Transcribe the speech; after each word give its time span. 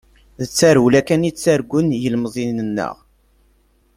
D 0.41 0.43
tarewla 0.57 1.01
kan 1.07 1.27
i 1.29 1.31
ttargun 1.33 1.87
yilemẓiyen-nneɣ. 2.01 2.95